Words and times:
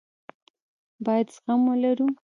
بايد 1.05 1.27
زغم 1.35 1.61
ولرو. 1.69 2.07